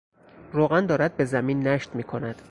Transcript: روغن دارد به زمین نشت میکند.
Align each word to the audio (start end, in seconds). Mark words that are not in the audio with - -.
روغن 0.53 0.85
دارد 0.85 1.17
به 1.17 1.25
زمین 1.25 1.67
نشت 1.67 1.95
میکند. 1.95 2.35